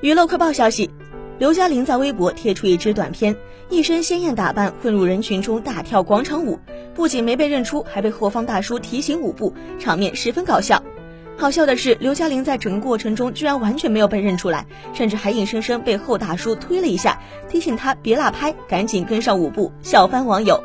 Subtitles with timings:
[0.00, 0.88] 娱乐快报消息，
[1.40, 3.34] 刘嘉玲在微博贴出一支短片，
[3.68, 6.56] 一身鲜艳打扮混入人群中大跳广场舞，
[6.94, 10.80] 不仅没被认出，还被后方大叔提醒舞步，场面十分搞笑。
[11.36, 14.64] 好笑的是，刘嘉玲在整个过程中居然完全没有被认出来，
[14.94, 20.62] 甚至还硬生生被后大叔推了一下，提醒她别落拍，赶紧跟上舞步，笑翻网友。